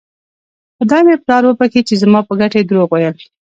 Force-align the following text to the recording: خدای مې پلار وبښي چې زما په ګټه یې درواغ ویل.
خدای 0.77 1.01
مې 1.07 1.15
پلار 1.23 1.43
وبښي 1.45 1.81
چې 1.87 1.93
زما 2.01 2.19
په 2.27 2.33
ګټه 2.41 2.57
یې 2.59 2.65
درواغ 2.67 2.91
ویل. 2.91 3.15